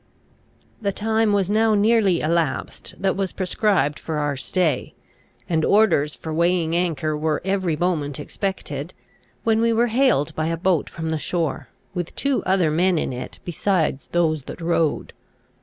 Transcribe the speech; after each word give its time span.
The 0.81 0.91
time 0.91 1.31
was 1.31 1.47
now 1.47 1.75
nearly 1.75 2.21
elapsed 2.21 2.95
that 2.99 3.15
was 3.15 3.31
prescribed 3.31 3.99
for 3.99 4.17
our 4.17 4.35
stay, 4.35 4.95
and 5.47 5.63
orders 5.63 6.15
for 6.15 6.33
weighing 6.33 6.75
anchor 6.75 7.15
were 7.15 7.39
every 7.45 7.75
moment 7.75 8.19
expected, 8.19 8.95
when 9.43 9.61
we 9.61 9.71
were 9.71 9.91
hailed 9.93 10.33
by 10.35 10.47
a 10.47 10.57
boat 10.57 10.89
from 10.89 11.11
the 11.11 11.19
shore, 11.19 11.67
with 11.93 12.15
two 12.15 12.41
other 12.45 12.71
men 12.71 12.97
in 12.97 13.13
it 13.13 13.37
besides 13.45 14.07
those 14.07 14.45
that 14.45 14.59
rowed. 14.59 15.13